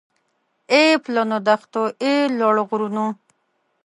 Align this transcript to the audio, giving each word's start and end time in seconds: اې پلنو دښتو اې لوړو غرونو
اې 0.71 0.83
پلنو 1.03 1.37
دښتو 1.47 1.83
اې 2.03 2.13
لوړو 2.39 2.63
غرونو 2.69 3.05